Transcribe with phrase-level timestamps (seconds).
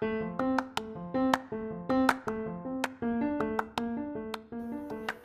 [0.00, 0.14] Ciao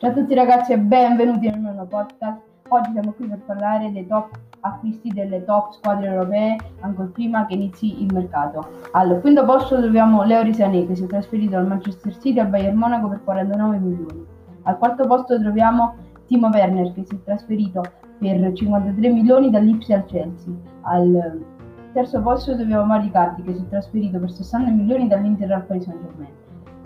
[0.00, 2.42] a tutti ragazzi e benvenuti nel nuovo podcast.
[2.68, 7.54] Oggi siamo qui per parlare dei top acquisti delle top squadre europee ancora prima che
[7.54, 8.68] inizi il mercato.
[8.92, 12.76] Al quinto posto troviamo Leo Risané che si è trasferito dal Manchester City al Bayern
[12.76, 14.26] Monaco per 49 milioni.
[14.64, 15.94] Al quarto posto troviamo
[16.26, 17.80] Timo Werner che si è trasferito
[18.18, 20.52] per 53 milioni dall'Ipsi al Chelsea.
[20.82, 21.55] Al
[21.96, 25.84] terzo posto troviamo Mario Cardi che si è trasferito per 60 milioni dall'Inter al Paris
[25.84, 26.30] Saint Germain.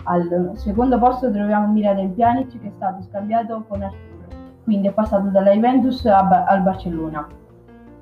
[0.03, 4.25] Al secondo posto troviamo Miraden Pjanic che è stato scambiato con Arturo,
[4.63, 7.27] quindi è passato dalla Juventus al Barcellona.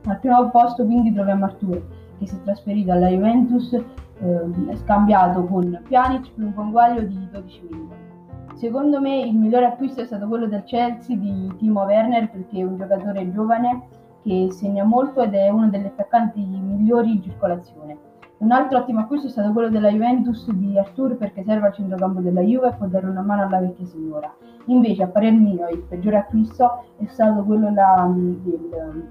[0.05, 1.81] Al primo posto quindi troviamo Arturo
[2.19, 7.61] che si è trasferito alla Juventus eh, scambiato con Pjanic per un conguaglio di 12
[7.71, 8.07] milioni.
[8.53, 12.63] Secondo me il migliore acquisto è stato quello del Chelsea di Timo Werner perché è
[12.63, 13.87] un giocatore giovane
[14.21, 17.97] che segna molto ed è uno degli attaccanti migliori in circolazione.
[18.39, 22.21] Un altro ottimo acquisto è stato quello della Juventus di Artur perché serve al centrocampo
[22.21, 24.33] della Juve e può dare una mano alla vecchia signora.
[24.65, 29.09] Invece, a parer mio, il peggiore acquisto è stato quello la, del,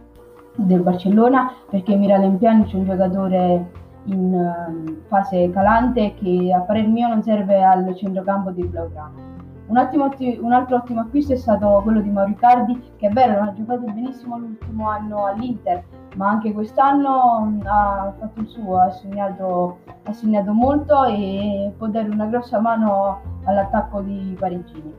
[0.55, 3.71] del, Barcellona perché Miralem Pjanic è un giocatore
[4.05, 9.28] in uh, fase calante che a parer mio non serve al centrocampo dei Blaugrana.
[9.69, 10.09] Un, ottimo,
[10.41, 13.83] un, altro ottimo acquisto è stato quello di Mauricardi, che è vero, non ha giocato
[13.93, 15.85] benissimo l'ultimo anno all'Inter,
[16.17, 21.87] ma anche quest'anno mm, ha fatto il suo, ha segnato, ha segnato molto e può
[21.89, 24.91] dare una grossa mano all'attacco di Parigini.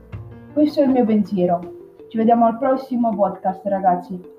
[0.54, 1.60] Questo è il mio pensiero.
[2.08, 4.38] Ci vediamo al prossimo podcast, ragazzi.